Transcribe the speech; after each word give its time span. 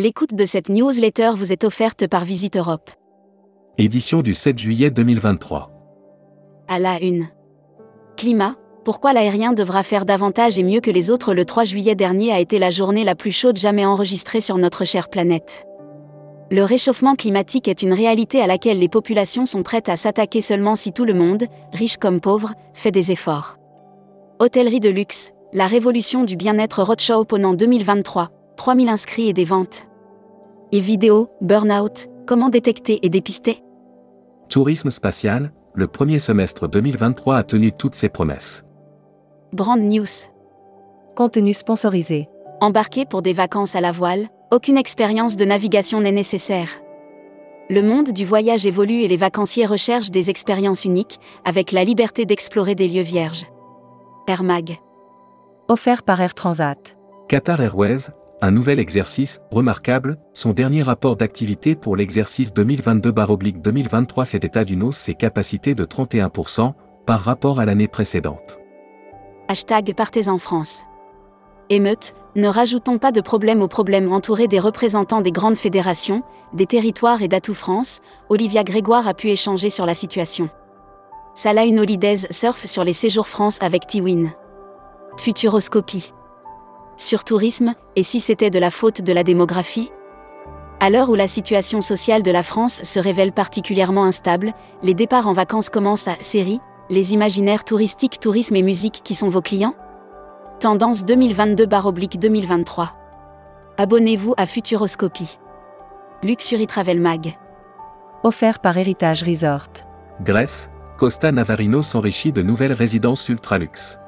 L'écoute 0.00 0.32
de 0.32 0.44
cette 0.44 0.68
newsletter 0.68 1.32
vous 1.34 1.52
est 1.52 1.64
offerte 1.64 2.06
par 2.06 2.24
Visite 2.24 2.56
Europe. 2.56 2.88
Édition 3.78 4.22
du 4.22 4.32
7 4.32 4.56
juillet 4.56 4.92
2023. 4.92 5.72
À 6.68 6.78
la 6.78 7.02
une. 7.02 7.26
Climat, 8.16 8.54
pourquoi 8.84 9.12
l'aérien 9.12 9.52
devra 9.52 9.82
faire 9.82 10.04
davantage 10.04 10.56
et 10.56 10.62
mieux 10.62 10.80
que 10.80 10.92
les 10.92 11.10
autres 11.10 11.34
Le 11.34 11.44
3 11.44 11.64
juillet 11.64 11.96
dernier 11.96 12.30
a 12.30 12.38
été 12.38 12.60
la 12.60 12.70
journée 12.70 13.02
la 13.02 13.16
plus 13.16 13.32
chaude 13.32 13.56
jamais 13.56 13.84
enregistrée 13.84 14.40
sur 14.40 14.56
notre 14.56 14.84
chère 14.84 15.10
planète. 15.10 15.64
Le 16.52 16.62
réchauffement 16.62 17.16
climatique 17.16 17.66
est 17.66 17.82
une 17.82 17.92
réalité 17.92 18.40
à 18.40 18.46
laquelle 18.46 18.78
les 18.78 18.88
populations 18.88 19.46
sont 19.46 19.64
prêtes 19.64 19.88
à 19.88 19.96
s'attaquer 19.96 20.42
seulement 20.42 20.76
si 20.76 20.92
tout 20.92 21.06
le 21.06 21.14
monde, 21.14 21.46
riche 21.72 21.96
comme 21.96 22.20
pauvre, 22.20 22.52
fait 22.72 22.92
des 22.92 23.10
efforts. 23.10 23.56
Hôtellerie 24.38 24.78
de 24.78 24.90
luxe, 24.90 25.32
la 25.52 25.66
révolution 25.66 26.22
du 26.22 26.36
bien-être 26.36 26.84
Roadshow 26.84 27.24
pendant 27.24 27.52
2023, 27.52 28.30
3000 28.58 28.88
inscrits 28.88 29.28
et 29.28 29.32
des 29.32 29.44
ventes. 29.44 29.86
Et 30.72 30.80
vidéo, 30.80 31.30
burn-out, 31.40 32.08
comment 32.26 32.48
détecter 32.48 32.98
et 33.06 33.08
dépister? 33.08 33.62
Tourisme 34.48 34.90
spatial, 34.90 35.52
le 35.74 35.86
premier 35.86 36.18
semestre 36.18 36.68
2023 36.68 37.36
a 37.36 37.42
tenu 37.44 37.70
toutes 37.70 37.94
ses 37.94 38.08
promesses. 38.08 38.64
Brand 39.52 39.80
News. 39.80 40.26
Contenu 41.14 41.54
sponsorisé. 41.54 42.28
Embarqué 42.60 43.06
pour 43.06 43.22
des 43.22 43.32
vacances 43.32 43.76
à 43.76 43.80
la 43.80 43.92
voile, 43.92 44.28
aucune 44.50 44.76
expérience 44.76 45.36
de 45.36 45.44
navigation 45.44 46.00
n'est 46.00 46.10
nécessaire. 46.10 46.68
Le 47.70 47.80
monde 47.80 48.10
du 48.10 48.24
voyage 48.24 48.66
évolue 48.66 49.02
et 49.02 49.08
les 49.08 49.16
vacanciers 49.16 49.66
recherchent 49.66 50.10
des 50.10 50.30
expériences 50.30 50.84
uniques, 50.84 51.20
avec 51.44 51.70
la 51.70 51.84
liberté 51.84 52.26
d'explorer 52.26 52.74
des 52.74 52.88
lieux 52.88 53.02
vierges. 53.02 53.46
Air 54.26 54.42
Mag. 54.42 54.78
Offert 55.68 56.02
par 56.02 56.20
Air 56.20 56.34
Transat. 56.34 56.96
Qatar 57.28 57.60
Airways, 57.60 58.10
un 58.40 58.52
nouvel 58.52 58.78
exercice, 58.78 59.40
remarquable, 59.50 60.16
son 60.32 60.52
dernier 60.52 60.82
rapport 60.82 61.16
d'activité 61.16 61.74
pour 61.74 61.96
l'exercice 61.96 62.52
2022-2023 62.52 64.24
fait 64.26 64.44
état 64.44 64.64
d'une 64.64 64.84
hausse 64.84 64.96
ses 64.96 65.14
capacités 65.14 65.74
de 65.74 65.84
31% 65.84 66.72
par 67.04 67.20
rapport 67.20 67.58
à 67.58 67.64
l'année 67.64 67.88
précédente. 67.88 68.60
Hashtag 69.48 69.92
Partez 69.94 70.28
en 70.28 70.38
France. 70.38 70.84
Émeute, 71.68 72.14
ne 72.36 72.46
rajoutons 72.46 72.98
pas 72.98 73.10
de 73.10 73.20
problème 73.20 73.60
aux 73.60 73.68
problèmes 73.68 74.12
entourés 74.12 74.46
des 74.46 74.60
représentants 74.60 75.20
des 75.20 75.32
grandes 75.32 75.56
fédérations, 75.56 76.22
des 76.52 76.66
territoires 76.66 77.22
et 77.22 77.28
d'Atout 77.28 77.54
France, 77.54 78.00
Olivia 78.28 78.62
Grégoire 78.62 79.08
a 79.08 79.14
pu 79.14 79.30
échanger 79.30 79.68
sur 79.68 79.84
la 79.84 79.94
situation. 79.94 80.48
Salah 81.34 81.64
Holidays 81.64 82.26
surfe 82.30 82.66
sur 82.66 82.84
les 82.84 82.92
séjours 82.92 83.26
France 83.26 83.58
avec 83.60 83.86
Tiwin. 83.86 84.30
Futuroscopie. 85.16 86.12
Sur 86.98 87.22
tourisme, 87.22 87.74
et 87.94 88.02
si 88.02 88.18
c'était 88.18 88.50
de 88.50 88.58
la 88.58 88.72
faute 88.72 89.02
de 89.02 89.12
la 89.12 89.22
démographie? 89.22 89.92
À 90.80 90.90
l'heure 90.90 91.10
où 91.10 91.14
la 91.14 91.28
situation 91.28 91.80
sociale 91.80 92.24
de 92.24 92.30
la 92.32 92.42
France 92.42 92.82
se 92.82 92.98
révèle 92.98 93.30
particulièrement 93.30 94.02
instable, 94.02 94.52
les 94.82 94.94
départs 94.94 95.28
en 95.28 95.32
vacances 95.32 95.70
commencent 95.70 96.08
à 96.08 96.16
série, 96.18 96.58
les 96.90 97.14
imaginaires 97.14 97.62
touristiques, 97.62 98.18
tourisme 98.18 98.56
et 98.56 98.62
musique 98.62 99.02
qui 99.04 99.14
sont 99.14 99.28
vos 99.28 99.40
clients? 99.40 99.76
Tendance 100.58 101.04
2022-2023. 101.04 102.88
Abonnez-vous 103.76 104.34
à 104.36 104.46
Futuroscopie. 104.46 105.38
Luxury 106.24 106.66
Travel 106.66 107.00
Mag. 107.00 107.38
Offert 108.24 108.58
par 108.58 108.76
Héritage 108.76 109.22
Resort. 109.22 109.68
Grèce, 110.22 110.72
Costa 110.96 111.30
Navarino 111.30 111.80
s'enrichit 111.80 112.32
de 112.32 112.42
nouvelles 112.42 112.72
résidences 112.72 113.28
ultra-luxe. 113.28 114.00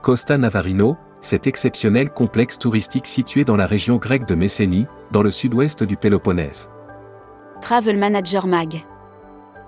Costa 0.00 0.38
Navarino, 0.38 0.96
cet 1.20 1.46
exceptionnel 1.46 2.10
complexe 2.10 2.58
touristique 2.58 3.06
situé 3.06 3.44
dans 3.44 3.56
la 3.56 3.66
région 3.66 3.96
grecque 3.96 4.26
de 4.26 4.34
Messénie, 4.34 4.86
dans 5.10 5.22
le 5.22 5.30
sud-ouest 5.30 5.82
du 5.82 5.96
Péloponnèse. 5.96 6.70
Travel 7.60 7.98
Manager 7.98 8.46
Mag. 8.46 8.84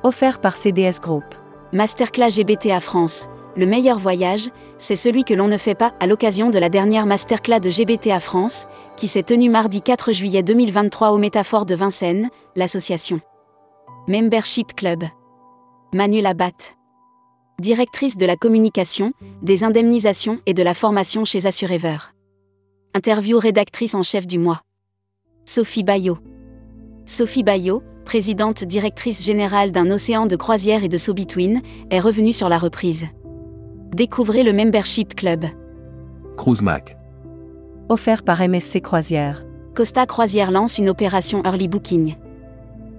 Offert 0.02 0.40
par 0.40 0.56
CDS 0.56 1.00
Group. 1.02 1.24
Masterclass 1.72 2.30
GBTA 2.30 2.80
France. 2.80 3.28
Le 3.56 3.66
meilleur 3.66 3.98
voyage, 3.98 4.48
c'est 4.76 4.96
celui 4.96 5.24
que 5.24 5.34
l'on 5.34 5.48
ne 5.48 5.56
fait 5.56 5.74
pas 5.74 5.92
à 6.00 6.06
l'occasion 6.06 6.50
de 6.50 6.58
la 6.58 6.68
dernière 6.68 7.04
masterclass 7.04 7.60
de 7.60 7.70
GBTA 7.70 8.20
France, 8.20 8.66
qui 8.96 9.08
s'est 9.08 9.24
tenue 9.24 9.50
mardi 9.50 9.82
4 9.82 10.12
juillet 10.12 10.42
2023 10.42 11.10
au 11.10 11.18
Métaphore 11.18 11.66
de 11.66 11.74
Vincennes, 11.74 12.30
l'association. 12.54 13.20
Membership 14.06 14.74
Club. 14.74 15.04
Manuel 15.92 16.26
Abat. 16.26 16.79
Directrice 17.60 18.16
de 18.16 18.24
la 18.24 18.36
communication, 18.36 19.12
des 19.42 19.64
indemnisations 19.64 20.40
et 20.46 20.54
de 20.54 20.62
la 20.62 20.72
formation 20.72 21.26
chez 21.26 21.44
Assurever. 21.44 21.98
Interview 22.94 23.38
rédactrice 23.38 23.94
en 23.94 24.02
chef 24.02 24.26
du 24.26 24.38
mois. 24.38 24.62
Sophie 25.44 25.82
Bayot. 25.82 26.16
Sophie 27.04 27.42
Bayot, 27.42 27.82
présidente 28.06 28.64
directrice 28.64 29.22
générale 29.22 29.72
d'un 29.72 29.90
océan 29.90 30.24
de 30.24 30.36
croisière 30.36 30.84
et 30.84 30.88
de 30.88 30.96
so-between, 30.96 31.60
est 31.90 32.00
revenue 32.00 32.32
sur 32.32 32.48
la 32.48 32.56
reprise. 32.56 33.08
Découvrez 33.94 34.42
le 34.42 34.54
Membership 34.54 35.14
Club. 35.14 35.44
Cruise 36.38 36.62
Mac. 36.62 36.96
Offert 37.90 38.22
par 38.22 38.40
MSC 38.40 38.80
Croisière. 38.80 39.44
Costa 39.74 40.06
Croisière 40.06 40.50
lance 40.50 40.78
une 40.78 40.88
opération 40.88 41.42
Early 41.44 41.68
Booking. 41.68 42.16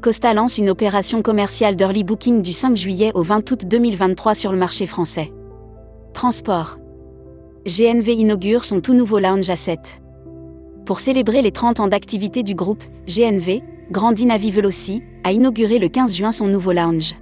Costa 0.02 0.34
lance 0.34 0.58
une 0.58 0.72
opération 0.72 1.22
commerciale 1.22 1.76
d'early 1.76 2.04
booking 2.04 2.42
du 2.42 2.54
5 2.54 2.76
juillet 2.76 3.12
au 3.14 3.22
20 3.22 3.52
août 3.52 3.66
2023 3.68 4.34
sur 4.34 4.52
le 4.52 4.58
marché 4.58 4.88
français. 4.88 5.32
Transport. 6.16 6.80
GNV 7.68 8.14
inaugure 8.14 8.66
son 8.66 8.82
tout 8.82 8.96
nouveau 8.96 9.20
lounge 9.20 9.52
à 9.52 9.56
7. 9.56 10.02
Pour 10.88 11.00
célébrer 11.00 11.44
les 11.44 11.52
30 11.52 11.82
ans 11.82 11.88
d'activité 11.88 12.42
du 12.42 12.56
groupe, 12.56 12.84
GNV, 13.08 13.62
Grandinavi 13.92 14.50
Veloci, 14.50 15.04
a 15.24 15.34
inauguré 15.34 15.78
le 15.78 15.88
15 15.88 16.16
juin 16.16 16.32
son 16.32 16.48
nouveau 16.48 16.72
lounge. 16.72 17.14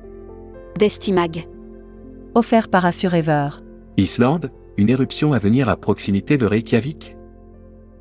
Destimag. 0.78 1.50
Offert 2.34 2.70
par 2.70 2.86
Assurever. 2.86 3.50
Islande, 3.98 4.52
une 4.78 4.90
éruption 4.90 5.34
à 5.34 5.40
venir 5.40 5.68
à 5.68 5.76
proximité 5.76 6.38
de 6.38 6.46
Reykjavik 6.46 7.18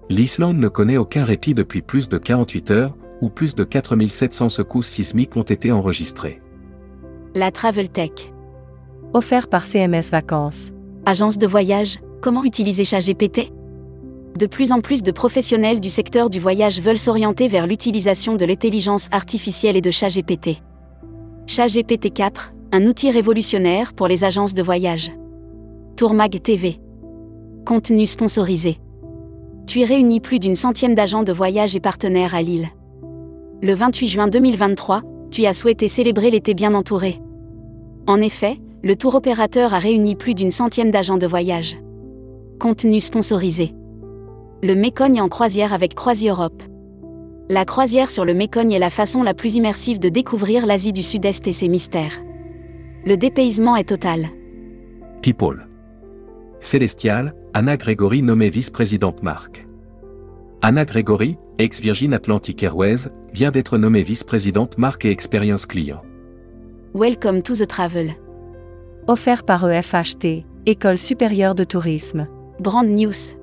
L'Islande 0.08 0.58
ne 0.58 0.68
connaît 0.68 0.98
aucun 0.98 1.24
répit 1.24 1.52
depuis 1.52 1.82
plus 1.82 2.08
de 2.08 2.16
48 2.16 2.70
heures, 2.70 2.96
où 3.20 3.28
plus 3.28 3.54
de 3.54 3.64
4700 3.64 4.48
secousses 4.48 4.86
sismiques 4.86 5.36
ont 5.36 5.42
été 5.42 5.72
enregistrées. 5.72 6.40
La 7.34 7.50
Travel 7.50 7.88
Tech. 7.88 8.10
Offert 9.12 9.48
par 9.48 9.64
CMS 9.64 10.10
Vacances. 10.10 10.70
Agence 11.06 11.38
de 11.38 11.46
voyage, 11.46 11.98
comment 12.20 12.44
utiliser 12.44 12.84
ChatGPT? 12.84 13.52
De 14.38 14.46
plus 14.46 14.72
en 14.72 14.80
plus 14.80 15.02
de 15.02 15.10
professionnels 15.10 15.80
du 15.80 15.88
secteur 15.88 16.30
du 16.30 16.38
voyage 16.38 16.80
veulent 16.80 16.98
s'orienter 16.98 17.48
vers 17.48 17.66
l'utilisation 17.66 18.36
de 18.36 18.44
l'intelligence 18.44 19.08
artificielle 19.10 19.76
et 19.76 19.80
de 19.80 19.90
ChatGPT. 19.90 20.62
ChatGPT 21.46 22.12
4, 22.12 22.52
un 22.72 22.86
outil 22.86 23.10
révolutionnaire 23.10 23.94
pour 23.94 24.06
les 24.06 24.24
agences 24.24 24.54
de 24.54 24.62
voyage. 24.62 25.10
Tourmag 25.96 26.40
TV. 26.42 26.78
Contenu 27.64 28.06
sponsorisé. 28.06 28.78
TUI 29.66 29.84
réunit 29.84 30.20
plus 30.20 30.38
d'une 30.38 30.56
centième 30.56 30.94
d'agents 30.94 31.24
de 31.24 31.32
voyage 31.32 31.74
et 31.74 31.80
partenaires 31.80 32.34
à 32.34 32.42
Lille. 32.42 32.68
Le 33.60 33.74
28 33.74 34.06
juin 34.06 34.28
2023, 34.28 35.02
TUI 35.32 35.46
a 35.48 35.52
souhaité 35.52 35.88
célébrer 35.88 36.30
l'été 36.30 36.54
bien 36.54 36.74
entouré. 36.74 37.20
En 38.06 38.20
effet, 38.20 38.58
le 38.84 38.94
tour 38.94 39.16
opérateur 39.16 39.74
a 39.74 39.80
réuni 39.80 40.14
plus 40.14 40.34
d'une 40.34 40.52
centième 40.52 40.92
d'agents 40.92 41.19
de 41.19 41.26
voyage. 41.26 41.76
Contenu 42.60 43.00
sponsorisé. 43.00 43.74
Le 44.62 44.74
Mécogne 44.74 45.20
en 45.20 45.28
croisière 45.28 45.72
avec 45.72 45.94
Croisi 45.94 46.28
Europe. 46.28 46.62
La 47.48 47.64
croisière 47.64 48.10
sur 48.10 48.24
le 48.24 48.32
Mécogne 48.32 48.72
est 48.72 48.78
la 48.78 48.91
façon 48.91 49.24
la 49.24 49.34
plus 49.34 49.56
immersive 49.56 49.98
de 49.98 50.08
découvrir 50.08 50.64
l'Asie 50.64 50.92
du 50.92 51.02
Sud-Est 51.02 51.48
et 51.48 51.52
ses 51.52 51.69
mystères. 51.69 52.22
Le 53.04 53.16
dépaysement 53.16 53.75
est 53.75 53.88
total. 53.88 54.28
People. 55.20 55.66
Célestial, 56.60 57.34
Anna 57.55 57.76
Grégory 57.76 58.22
nommée 58.22 58.50
vice-présidente 58.50 59.25
marque. 59.25 59.68
Anna 60.60 60.84
Grégory, 60.84 61.38
ex-Virgin 61.58 62.12
Atlantic 62.12 62.64
Airways, 62.64 63.08
vient 63.32 63.52
d'être 63.52 63.78
nommée 63.78 64.02
vice-présidente 64.02 64.76
marque 64.76 65.05
et 65.05 65.10
expérience 65.10 65.66
client. 65.66 66.02
Welcome 66.94 67.43
to 67.43 67.55
the 67.55 67.66
travel. 67.66 68.10
Offert 69.06 69.44
par 69.44 69.70
EFHT, 69.70 70.44
École 70.66 70.99
supérieure 70.99 71.55
de 71.55 71.62
tourisme. 71.62 72.26
Brand 72.58 72.88
News. 72.88 73.37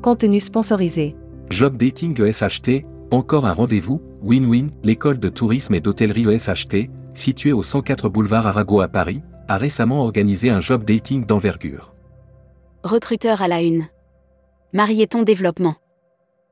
Contenu 0.00 0.38
sponsorisé. 0.38 1.16
Job 1.50 1.76
Dating 1.76 2.16
EFHT, 2.22 2.86
encore 3.10 3.44
un 3.44 3.52
rendez-vous, 3.52 4.00
Win-Win, 4.22 4.70
l'école 4.84 5.18
de 5.18 5.28
tourisme 5.28 5.74
et 5.74 5.80
d'hôtellerie 5.80 6.32
EFHT, 6.32 6.88
située 7.14 7.52
au 7.52 7.64
104 7.64 8.08
boulevard 8.08 8.46
Arago 8.46 8.80
à 8.80 8.86
Paris, 8.86 9.22
a 9.48 9.58
récemment 9.58 10.02
organisé 10.02 10.50
un 10.50 10.60
job 10.60 10.84
dating 10.84 11.26
d'envergure. 11.26 11.94
Recruteur 12.84 13.42
à 13.42 13.48
la 13.48 13.60
une. 13.60 13.86
Marieton 14.72 15.24
Développement. 15.24 15.74